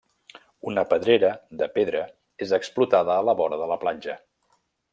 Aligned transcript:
Una 0.69 0.83
pedrera 0.93 1.29
de 1.59 1.67
pedra 1.75 2.01
és 2.47 2.55
explotada 2.59 3.19
a 3.19 3.27
la 3.29 3.37
vora 3.43 3.61
de 3.65 3.69
la 3.73 3.79
platja. 3.85 4.17